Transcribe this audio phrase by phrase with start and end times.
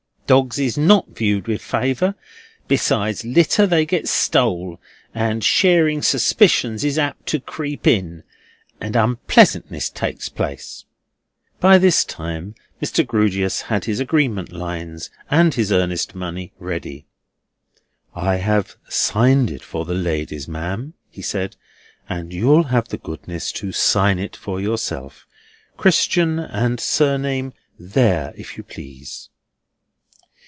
[0.27, 2.15] "Dogs is not viewed with favour.
[2.69, 4.79] Besides litter, they gets stole,
[5.13, 8.23] and sharing suspicions is apt to creep in,
[8.79, 10.85] and unpleasantness takes place."
[11.59, 13.05] By this time Mr.
[13.05, 17.03] Grewgious had his agreement lines, and his earnest money, ready.
[18.15, 21.57] "I have signed it for the ladies, ma'am," he said,
[22.07, 25.27] "and you'll have the goodness to sign it for yourself,
[25.75, 29.27] Christian and Surname, there, if you please."